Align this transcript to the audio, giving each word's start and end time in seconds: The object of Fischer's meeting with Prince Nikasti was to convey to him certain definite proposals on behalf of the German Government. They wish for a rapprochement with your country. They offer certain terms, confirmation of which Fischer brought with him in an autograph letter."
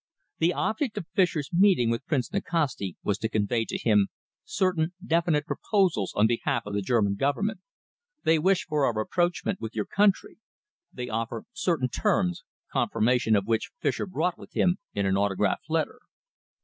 The 0.39 0.51
object 0.51 0.97
of 0.97 1.05
Fischer's 1.13 1.51
meeting 1.53 1.91
with 1.91 2.07
Prince 2.07 2.31
Nikasti 2.33 2.95
was 3.03 3.19
to 3.19 3.29
convey 3.29 3.65
to 3.65 3.77
him 3.77 4.07
certain 4.43 4.95
definite 5.05 5.45
proposals 5.45 6.11
on 6.15 6.25
behalf 6.25 6.63
of 6.65 6.73
the 6.73 6.81
German 6.81 7.13
Government. 7.13 7.59
They 8.23 8.39
wish 8.39 8.65
for 8.65 8.83
a 8.89 8.95
rapprochement 8.95 9.61
with 9.61 9.75
your 9.75 9.85
country. 9.85 10.39
They 10.91 11.07
offer 11.09 11.43
certain 11.53 11.89
terms, 11.89 12.43
confirmation 12.73 13.35
of 13.35 13.45
which 13.45 13.69
Fischer 13.79 14.07
brought 14.07 14.39
with 14.39 14.53
him 14.53 14.79
in 14.95 15.05
an 15.05 15.17
autograph 15.17 15.59
letter." 15.69 15.99